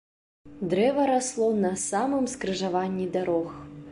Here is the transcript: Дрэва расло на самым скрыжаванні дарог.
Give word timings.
Дрэва 0.71 1.03
расло 1.09 1.49
на 1.65 1.71
самым 1.83 2.25
скрыжаванні 2.33 3.07
дарог. 3.19 3.53